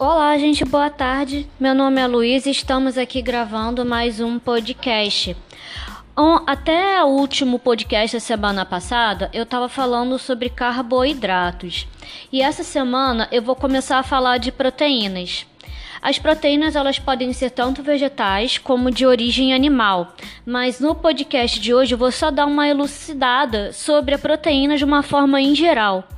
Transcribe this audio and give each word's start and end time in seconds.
Olá, 0.00 0.38
gente, 0.38 0.64
boa 0.64 0.88
tarde. 0.88 1.50
Meu 1.58 1.74
nome 1.74 2.00
é 2.00 2.06
Luiz 2.06 2.46
e 2.46 2.52
estamos 2.52 2.96
aqui 2.96 3.20
gravando 3.20 3.84
mais 3.84 4.20
um 4.20 4.38
podcast. 4.38 5.36
Até 6.46 7.02
o 7.02 7.08
último 7.08 7.58
podcast 7.58 8.16
da 8.16 8.20
semana 8.20 8.64
passada, 8.64 9.28
eu 9.32 9.42
estava 9.42 9.68
falando 9.68 10.16
sobre 10.16 10.50
carboidratos. 10.50 11.88
E 12.32 12.40
essa 12.40 12.62
semana 12.62 13.26
eu 13.32 13.42
vou 13.42 13.56
começar 13.56 13.98
a 13.98 14.04
falar 14.04 14.38
de 14.38 14.52
proteínas. 14.52 15.44
As 16.00 16.16
proteínas 16.16 16.76
elas 16.76 17.00
podem 17.00 17.32
ser 17.32 17.50
tanto 17.50 17.82
vegetais 17.82 18.56
como 18.56 18.92
de 18.92 19.04
origem 19.04 19.52
animal, 19.52 20.14
mas 20.46 20.78
no 20.78 20.94
podcast 20.94 21.58
de 21.58 21.74
hoje 21.74 21.94
eu 21.94 21.98
vou 21.98 22.12
só 22.12 22.30
dar 22.30 22.46
uma 22.46 22.68
elucidada 22.68 23.72
sobre 23.72 24.14
a 24.14 24.18
proteína 24.18 24.76
de 24.76 24.84
uma 24.84 25.02
forma 25.02 25.40
em 25.40 25.56
geral. 25.56 26.08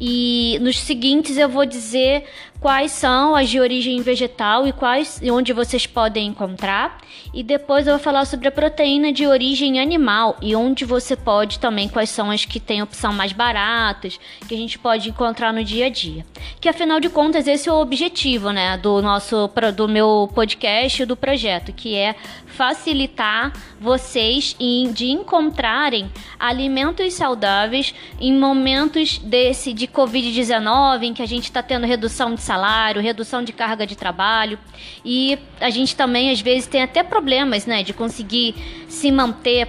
E 0.00 0.58
nos 0.62 0.78
seguintes 0.78 1.36
eu 1.36 1.46
vou 1.46 1.66
dizer 1.66 2.24
quais 2.58 2.92
são 2.92 3.34
as 3.34 3.48
de 3.48 3.58
origem 3.58 4.00
vegetal 4.02 4.66
e 4.66 4.72
quais 4.72 5.18
e 5.22 5.30
onde 5.30 5.52
vocês 5.52 5.86
podem 5.86 6.28
encontrar. 6.28 7.00
E 7.34 7.42
depois 7.42 7.86
eu 7.86 7.94
vou 7.94 8.02
falar 8.02 8.24
sobre 8.24 8.48
a 8.48 8.52
proteína 8.52 9.12
de 9.12 9.26
origem 9.26 9.78
animal 9.78 10.36
e 10.40 10.56
onde 10.56 10.84
você 10.84 11.16
pode 11.16 11.58
também 11.58 11.88
quais 11.88 12.10
são 12.10 12.30
as 12.30 12.44
que 12.44 12.58
têm 12.58 12.82
opção 12.82 13.12
mais 13.12 13.32
baratas, 13.32 14.18
que 14.48 14.54
a 14.54 14.56
gente 14.56 14.78
pode 14.78 15.10
encontrar 15.10 15.52
no 15.52 15.62
dia 15.62 15.86
a 15.86 15.90
dia. 15.90 16.24
Que 16.60 16.68
afinal 16.68 16.98
de 16.98 17.08
contas 17.08 17.46
esse 17.46 17.68
é 17.68 17.72
o 17.72 17.80
objetivo, 17.80 18.50
né, 18.52 18.78
do 18.78 19.02
nosso 19.02 19.50
do 19.74 19.86
meu 19.86 20.30
podcast 20.34 21.04
do 21.04 21.16
projeto, 21.16 21.72
que 21.72 21.94
é 21.94 22.14
facilitar 22.46 23.52
vocês 23.80 24.56
de 24.92 25.06
encontrarem 25.06 26.10
alimentos 26.38 27.14
saudáveis 27.14 27.94
em 28.20 28.32
momentos 28.32 29.18
desse 29.18 29.72
de 29.72 29.86
COVID-19 29.90 31.02
em 31.02 31.14
que 31.14 31.22
a 31.22 31.26
gente 31.26 31.44
está 31.44 31.62
tendo 31.62 31.86
redução 31.86 32.34
de 32.34 32.40
salário, 32.40 33.00
redução 33.00 33.42
de 33.42 33.52
carga 33.52 33.86
de 33.86 33.96
trabalho 33.96 34.58
e 35.04 35.38
a 35.60 35.70
gente 35.70 35.94
também 35.94 36.30
às 36.30 36.40
vezes 36.40 36.66
tem 36.66 36.82
até 36.82 37.02
problemas, 37.02 37.66
né, 37.66 37.82
de 37.82 37.92
conseguir 37.92 38.54
se 38.88 39.10
manter 39.10 39.68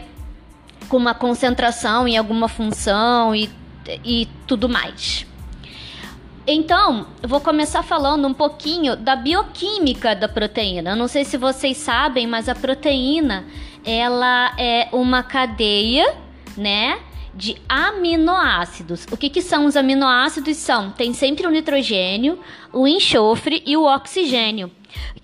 com 0.87 0.97
uma 0.97 1.13
concentração 1.13 2.07
em 2.07 2.17
alguma 2.17 2.47
função 2.47 3.35
e, 3.35 3.49
e 4.03 4.27
tudo 4.45 4.67
mais. 4.67 5.25
Então, 6.45 7.07
eu 7.21 7.29
vou 7.29 7.39
começar 7.39 7.83
falando 7.83 8.27
um 8.27 8.33
pouquinho 8.33 8.95
da 8.95 9.15
bioquímica 9.15 10.15
da 10.15 10.27
proteína. 10.27 10.91
Eu 10.91 10.95
não 10.95 11.07
sei 11.07 11.23
se 11.23 11.37
vocês 11.37 11.77
sabem, 11.77 12.25
mas 12.25 12.49
a 12.49 12.55
proteína 12.55 13.45
ela 13.85 14.53
é 14.57 14.89
uma 14.91 15.23
cadeia, 15.23 16.13
né? 16.57 16.99
De 17.33 17.55
aminoácidos. 17.67 19.05
O 19.11 19.17
que, 19.17 19.29
que 19.29 19.41
são 19.41 19.65
os 19.65 19.75
aminoácidos? 19.75 20.57
São, 20.57 20.91
tem 20.91 21.13
sempre 21.13 21.47
o 21.47 21.51
nitrogênio, 21.51 22.39
o 22.71 22.87
enxofre 22.87 23.63
e 23.65 23.75
o 23.77 23.83
oxigênio 23.83 24.71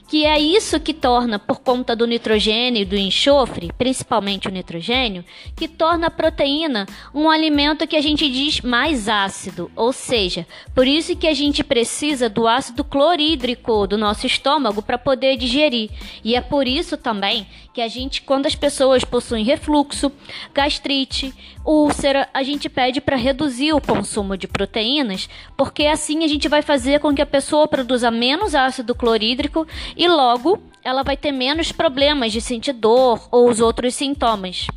que 0.07 0.25
é 0.25 0.39
isso 0.39 0.79
que 0.79 0.93
torna, 0.93 1.37
por 1.37 1.59
conta 1.59 1.95
do 1.95 2.07
nitrogênio 2.07 2.81
e 2.81 2.85
do 2.85 2.95
enxofre, 2.95 3.71
principalmente 3.77 4.47
o 4.47 4.51
nitrogênio, 4.51 5.23
que 5.55 5.67
torna 5.67 6.07
a 6.07 6.11
proteína 6.11 6.87
um 7.13 7.29
alimento 7.29 7.85
que 7.85 7.95
a 7.95 8.01
gente 8.01 8.29
diz 8.31 8.61
mais 8.61 9.09
ácido, 9.09 9.69
ou 9.75 9.91
seja, 9.91 10.47
por 10.73 10.87
isso 10.87 11.15
que 11.15 11.27
a 11.27 11.33
gente 11.33 11.63
precisa 11.63 12.29
do 12.29 12.47
ácido 12.47 12.83
clorídrico 12.83 13.85
do 13.85 13.97
nosso 13.97 14.25
estômago 14.25 14.81
para 14.81 14.97
poder 14.97 15.35
digerir. 15.35 15.89
E 16.23 16.35
é 16.35 16.41
por 16.41 16.67
isso 16.67 16.95
também 16.95 17.45
que 17.73 17.81
a 17.81 17.87
gente, 17.87 18.23
quando 18.23 18.47
as 18.47 18.55
pessoas 18.55 19.03
possuem 19.03 19.43
refluxo, 19.43 20.11
gastrite, 20.51 21.31
úlcera, 21.63 22.27
a 22.33 22.41
gente 22.41 22.69
pede 22.69 22.99
para 22.99 23.15
reduzir 23.15 23.71
o 23.73 23.79
consumo 23.79 24.35
de 24.35 24.47
proteínas, 24.47 25.29
porque 25.55 25.85
assim 25.85 26.23
a 26.23 26.27
gente 26.27 26.47
vai 26.47 26.63
fazer 26.63 26.99
com 26.99 27.13
que 27.13 27.21
a 27.21 27.25
pessoa 27.25 27.67
produza 27.67 28.09
menos 28.09 28.55
ácido 28.55 28.95
clorídrico 28.95 29.67
e 29.97 30.07
logo 30.07 30.61
ela 30.83 31.03
vai 31.03 31.17
ter 31.17 31.31
menos 31.31 31.71
problemas 31.71 32.31
de 32.31 32.39
sentir 32.39 32.73
dor 32.73 33.27
ou 33.31 33.49
os 33.49 33.59
outros 33.59 33.95
sintomas. 33.95 34.67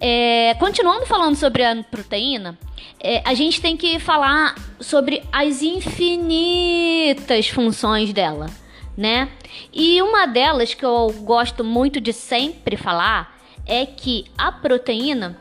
É, 0.00 0.54
continuando 0.54 1.06
falando 1.06 1.36
sobre 1.36 1.64
a 1.64 1.82
proteína, 1.82 2.58
é, 3.00 3.22
a 3.24 3.34
gente 3.34 3.60
tem 3.60 3.76
que 3.76 3.98
falar 3.98 4.54
sobre 4.80 5.22
as 5.32 5.62
infinitas 5.62 7.48
funções 7.48 8.12
dela, 8.12 8.46
né? 8.96 9.30
E 9.72 10.00
uma 10.02 10.26
delas 10.26 10.74
que 10.74 10.84
eu 10.84 11.12
gosto 11.20 11.64
muito 11.64 12.00
de 12.00 12.12
sempre 12.12 12.76
falar 12.76 13.38
é 13.66 13.86
que 13.86 14.26
a 14.36 14.52
proteína 14.52 15.38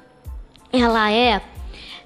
ela 0.71 1.11
é 1.11 1.41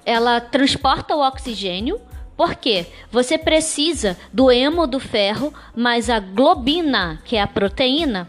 ela 0.04 0.40
transporta 0.40 1.14
o 1.14 1.20
oxigênio 1.20 2.00
porque 2.38 2.86
você 3.10 3.36
precisa 3.36 4.16
do 4.32 4.48
hemo 4.48 4.86
do 4.86 5.00
ferro 5.00 5.52
mais 5.74 6.08
a 6.08 6.20
globina, 6.20 7.20
que 7.24 7.34
é 7.34 7.42
a 7.42 7.48
proteína, 7.48 8.28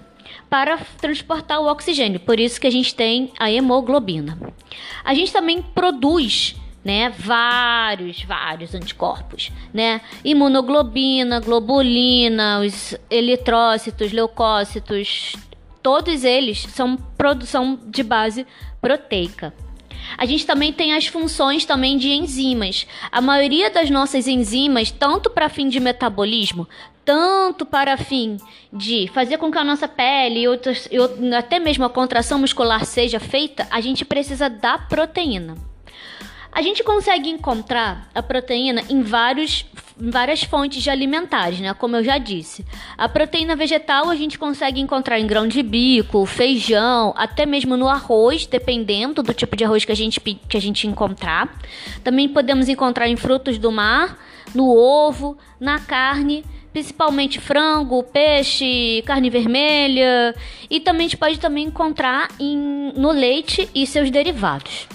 para 0.49 0.79
transportar 0.99 1.61
o 1.61 1.69
oxigênio. 1.69 2.19
Por 2.19 2.39
isso 2.39 2.59
que 2.59 2.65
a 2.65 2.71
gente 2.71 2.95
tem 2.95 3.31
a 3.39 3.51
hemoglobina. 3.51 4.35
A 5.05 5.13
gente 5.13 5.31
também 5.31 5.61
produz 5.61 6.55
né, 6.83 7.13
vários, 7.19 8.23
vários 8.23 8.73
anticorpos, 8.73 9.51
né? 9.71 10.01
Imunoglobina, 10.25 11.39
globulina, 11.39 12.61
os 12.61 12.95
eritrócitos, 13.11 14.11
leucócitos, 14.11 15.35
todos 15.83 16.23
eles 16.23 16.63
são 16.63 16.97
produção 16.97 17.79
de 17.85 18.01
base 18.01 18.47
proteica. 18.81 19.53
A 20.17 20.25
gente 20.25 20.45
também 20.45 20.73
tem 20.73 20.93
as 20.93 21.07
funções 21.07 21.65
também 21.65 21.97
de 21.97 22.09
enzimas. 22.09 22.87
A 23.11 23.21
maioria 23.21 23.69
das 23.69 23.89
nossas 23.89 24.27
enzimas, 24.27 24.91
tanto 24.91 25.29
para 25.29 25.49
fim 25.49 25.69
de 25.69 25.79
metabolismo, 25.79 26.67
tanto 27.05 27.65
para 27.65 27.97
fim 27.97 28.37
de 28.71 29.09
fazer 29.13 29.37
com 29.37 29.51
que 29.51 29.57
a 29.57 29.63
nossa 29.63 29.87
pele 29.87 30.41
e, 30.41 30.47
outras, 30.47 30.87
e 30.91 31.33
até 31.33 31.57
mesmo 31.57 31.83
a 31.83 31.89
contração 31.89 32.37
muscular 32.37 32.85
seja 32.85 33.19
feita, 33.19 33.67
a 33.71 33.81
gente 33.81 34.05
precisa 34.05 34.49
da 34.49 34.77
proteína. 34.77 35.55
A 36.51 36.61
gente 36.61 36.83
consegue 36.83 37.29
encontrar 37.29 38.09
a 38.13 38.21
proteína 38.23 38.83
em 38.89 39.01
vários, 39.01 39.65
várias 39.99 40.43
fontes 40.43 40.81
de 40.81 40.89
alimentares, 40.89 41.59
né? 41.59 41.73
Como 41.73 41.95
eu 41.95 42.03
já 42.03 42.17
disse. 42.17 42.65
A 42.97 43.09
proteína 43.09 43.55
vegetal 43.55 44.09
a 44.09 44.15
gente 44.15 44.39
consegue 44.39 44.79
encontrar 44.79 45.19
em 45.19 45.27
grão 45.27 45.47
de 45.47 45.61
bico, 45.61 46.25
feijão, 46.25 47.13
até 47.17 47.45
mesmo 47.45 47.75
no 47.75 47.87
arroz, 47.87 48.45
dependendo 48.45 49.21
do 49.21 49.33
tipo 49.33 49.55
de 49.55 49.65
arroz 49.65 49.83
que 49.83 49.91
a 49.91 49.95
gente, 49.95 50.19
que 50.19 50.55
a 50.57 50.61
gente 50.61 50.87
encontrar. 50.87 51.59
Também 52.03 52.29
podemos 52.29 52.69
encontrar 52.69 53.09
em 53.09 53.17
frutos 53.17 53.57
do 53.57 53.71
mar, 53.71 54.17
no 54.55 54.69
ovo, 54.69 55.37
na 55.59 55.79
carne 55.79 56.43
principalmente 56.71 57.39
frango, 57.39 58.03
peixe, 58.03 59.03
carne 59.03 59.27
vermelha 59.27 60.35
e 60.69 60.79
também 60.79 61.07
a 61.07 61.09
gente 61.09 61.17
pode 61.17 61.39
também 61.39 61.65
encontrar 61.65 62.27
em, 62.39 62.93
no 62.95 63.11
leite 63.11 63.67
e 63.73 63.87
seus 63.87 64.11
derivados 64.11 64.87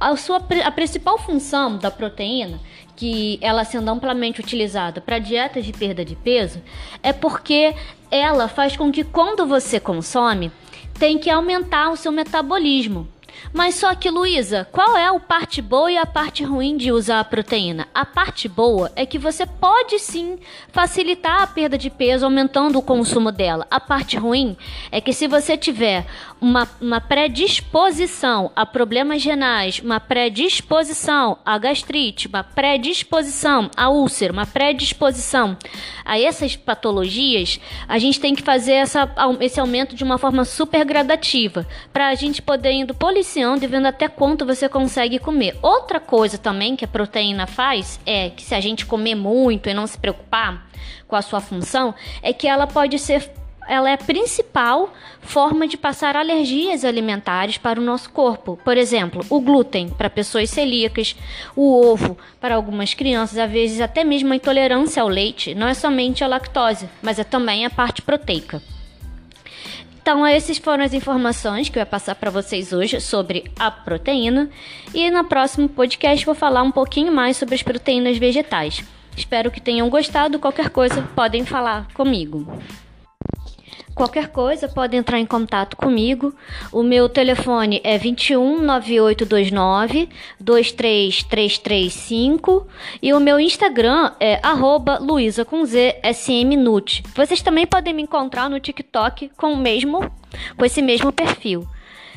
a, 0.00 0.16
sua, 0.16 0.42
a 0.64 0.70
principal 0.70 1.18
função 1.18 1.76
da 1.76 1.90
proteína, 1.90 2.58
que 3.00 3.38
ela 3.40 3.64
sendo 3.64 3.90
amplamente 3.90 4.42
utilizada 4.42 5.00
para 5.00 5.18
dietas 5.18 5.64
de 5.64 5.72
perda 5.72 6.04
de 6.04 6.14
peso, 6.14 6.60
é 7.02 7.14
porque 7.14 7.74
ela 8.10 8.46
faz 8.46 8.76
com 8.76 8.92
que 8.92 9.02
quando 9.02 9.46
você 9.46 9.80
consome, 9.80 10.52
tem 10.98 11.16
que 11.16 11.30
aumentar 11.30 11.90
o 11.90 11.96
seu 11.96 12.12
metabolismo. 12.12 13.08
Mas 13.52 13.74
só 13.76 13.94
que, 13.94 14.10
Luísa, 14.10 14.68
qual 14.70 14.96
é 14.96 15.06
a 15.06 15.18
parte 15.18 15.60
boa 15.60 15.90
e 15.90 15.96
a 15.96 16.06
parte 16.06 16.44
ruim 16.44 16.76
de 16.76 16.92
usar 16.92 17.20
a 17.20 17.24
proteína? 17.24 17.88
A 17.94 18.04
parte 18.04 18.48
boa 18.48 18.90
é 18.94 19.04
que 19.04 19.18
você 19.18 19.46
pode 19.46 19.98
sim 19.98 20.38
facilitar 20.72 21.42
a 21.42 21.46
perda 21.46 21.76
de 21.76 21.90
peso 21.90 22.24
aumentando 22.24 22.78
o 22.78 22.82
consumo 22.82 23.32
dela. 23.32 23.66
A 23.70 23.80
parte 23.80 24.16
ruim 24.16 24.56
é 24.90 25.00
que 25.00 25.12
se 25.12 25.26
você 25.26 25.56
tiver 25.56 26.06
uma, 26.40 26.68
uma 26.80 27.00
predisposição 27.00 28.50
a 28.56 28.64
problemas 28.64 29.24
renais, 29.24 29.80
uma 29.80 30.00
predisposição 30.00 31.38
a 31.44 31.58
gastrite, 31.58 32.28
uma 32.28 32.42
predisposição 32.42 33.70
a 33.76 33.90
úlcera, 33.90 34.32
uma 34.32 34.46
predisposição 34.46 35.56
a 36.04 36.18
essas 36.18 36.56
patologias, 36.56 37.60
a 37.86 37.98
gente 37.98 38.18
tem 38.20 38.34
que 38.34 38.42
fazer 38.42 38.72
essa, 38.72 39.08
esse 39.40 39.60
aumento 39.60 39.94
de 39.94 40.02
uma 40.02 40.18
forma 40.18 40.44
super 40.44 40.84
gradativa 40.84 41.66
para 41.92 42.08
a 42.08 42.14
gente 42.14 42.40
poder 42.40 42.72
indo 42.72 42.94
policiando 43.20 43.62
e 43.62 43.68
vendo 43.68 43.86
até 43.86 44.08
quanto 44.08 44.46
você 44.46 44.66
consegue 44.66 45.18
comer. 45.18 45.54
Outra 45.60 46.00
coisa 46.00 46.38
também 46.38 46.74
que 46.74 46.86
a 46.86 46.88
proteína 46.88 47.46
faz 47.46 48.00
é 48.06 48.30
que 48.30 48.42
se 48.42 48.54
a 48.54 48.60
gente 48.60 48.86
comer 48.86 49.14
muito 49.14 49.68
e 49.68 49.74
não 49.74 49.86
se 49.86 49.98
preocupar 49.98 50.66
com 51.06 51.16
a 51.16 51.22
sua 51.22 51.40
função, 51.40 51.94
é 52.22 52.32
que 52.32 52.48
ela 52.48 52.66
pode 52.66 52.98
ser 52.98 53.30
ela 53.68 53.90
é 53.90 53.92
a 53.92 53.98
principal 53.98 54.92
forma 55.20 55.68
de 55.68 55.76
passar 55.76 56.16
alergias 56.16 56.84
alimentares 56.84 57.56
para 57.56 57.78
o 57.78 57.84
nosso 57.84 58.10
corpo. 58.10 58.58
Por 58.64 58.76
exemplo, 58.76 59.24
o 59.30 59.40
glúten 59.40 59.90
para 59.90 60.10
pessoas 60.10 60.50
celíacas, 60.50 61.14
o 61.54 61.86
ovo 61.86 62.18
para 62.40 62.56
algumas 62.56 62.94
crianças, 62.94 63.38
às 63.38 63.50
vezes 63.50 63.80
até 63.80 64.02
mesmo 64.02 64.32
a 64.32 64.36
intolerância 64.36 65.02
ao 65.02 65.08
leite, 65.08 65.54
não 65.54 65.68
é 65.68 65.74
somente 65.74 66.24
a 66.24 66.26
lactose, 66.26 66.88
mas 67.00 67.18
é 67.18 67.24
também 67.24 67.64
a 67.64 67.70
parte 67.70 68.02
proteica. 68.02 68.60
Então, 70.10 70.26
essas 70.26 70.58
foram 70.58 70.82
as 70.82 70.92
informações 70.92 71.68
que 71.68 71.78
eu 71.78 71.80
ia 71.80 71.86
passar 71.86 72.16
para 72.16 72.32
vocês 72.32 72.72
hoje 72.72 73.00
sobre 73.00 73.44
a 73.56 73.70
proteína. 73.70 74.50
E 74.92 75.08
no 75.08 75.22
próximo 75.22 75.68
podcast 75.68 76.26
vou 76.26 76.34
falar 76.34 76.64
um 76.64 76.72
pouquinho 76.72 77.12
mais 77.12 77.36
sobre 77.36 77.54
as 77.54 77.62
proteínas 77.62 78.18
vegetais. 78.18 78.82
Espero 79.16 79.52
que 79.52 79.60
tenham 79.60 79.88
gostado. 79.88 80.40
Qualquer 80.40 80.70
coisa, 80.70 81.00
podem 81.14 81.46
falar 81.46 81.86
comigo. 81.94 82.44
Qualquer 83.94 84.28
coisa, 84.28 84.68
pode 84.68 84.96
entrar 84.96 85.18
em 85.18 85.26
contato 85.26 85.76
comigo. 85.76 86.32
O 86.72 86.82
meu 86.82 87.06
telefone 87.08 87.80
é 87.84 87.96
21 87.98 88.62
9829 88.62 90.08
23335 90.40 92.66
e 93.02 93.12
o 93.12 93.20
meu 93.20 93.38
Instagram 93.40 94.12
é 94.18 94.40
Luiza 95.00 95.44
com 95.44 95.64
Z. 95.64 96.00
Vocês 97.14 97.42
também 97.42 97.66
podem 97.66 97.92
me 97.92 98.02
encontrar 98.02 98.48
no 98.48 98.60
TikTok 98.60 99.30
com 99.36 99.52
o 99.52 99.56
mesmo, 99.56 100.10
com 100.56 100.64
esse 100.64 100.80
mesmo 100.80 101.12
perfil. 101.12 101.66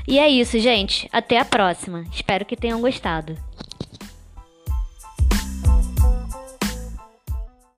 E 0.07 0.19
é 0.19 0.29
isso, 0.29 0.59
gente. 0.59 1.09
Até 1.11 1.39
a 1.39 1.45
próxima. 1.45 2.03
Espero 2.13 2.45
que 2.45 2.55
tenham 2.55 2.79
gostado. 2.81 3.35